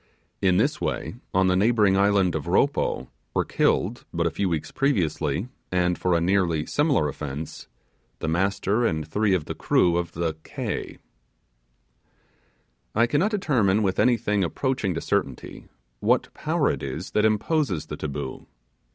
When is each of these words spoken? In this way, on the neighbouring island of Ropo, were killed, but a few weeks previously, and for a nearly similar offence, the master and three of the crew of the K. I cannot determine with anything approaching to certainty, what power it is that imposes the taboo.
In 0.41 0.57
this 0.57 0.81
way, 0.81 1.17
on 1.31 1.45
the 1.45 1.55
neighbouring 1.55 1.95
island 1.95 2.33
of 2.33 2.45
Ropo, 2.47 3.09
were 3.35 3.45
killed, 3.45 4.03
but 4.11 4.25
a 4.25 4.31
few 4.31 4.49
weeks 4.49 4.71
previously, 4.71 5.47
and 5.71 5.95
for 5.95 6.15
a 6.15 6.19
nearly 6.19 6.65
similar 6.65 7.07
offence, 7.07 7.67
the 8.17 8.27
master 8.27 8.83
and 8.83 9.07
three 9.07 9.35
of 9.35 9.45
the 9.45 9.53
crew 9.53 9.97
of 9.97 10.13
the 10.13 10.37
K. 10.43 10.97
I 12.95 13.05
cannot 13.05 13.29
determine 13.29 13.83
with 13.83 13.99
anything 13.99 14.43
approaching 14.43 14.95
to 14.95 15.01
certainty, 15.01 15.67
what 15.99 16.33
power 16.33 16.71
it 16.71 16.81
is 16.81 17.11
that 17.11 17.23
imposes 17.23 17.85
the 17.85 17.95
taboo. 17.95 18.47